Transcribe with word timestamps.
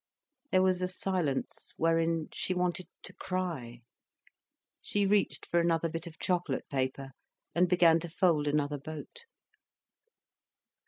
There 0.49 0.63
was 0.63 0.81
a 0.81 0.87
silence, 0.87 1.75
wherein 1.77 2.29
she 2.33 2.55
wanted 2.55 2.87
to 3.03 3.13
cry. 3.13 3.81
She 4.81 5.05
reached 5.05 5.45
for 5.45 5.59
another 5.59 5.89
bit 5.89 6.07
of 6.07 6.17
chocolate 6.17 6.67
paper, 6.69 7.11
and 7.53 7.69
began 7.69 7.99
to 7.99 8.09
fold 8.09 8.47
another 8.47 8.79
boat. 8.79 9.25